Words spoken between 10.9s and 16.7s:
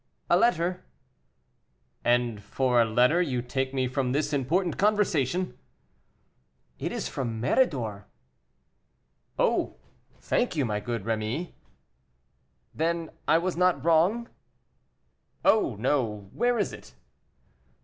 Rémy." "Then I was not wrong?" "Oh, no; where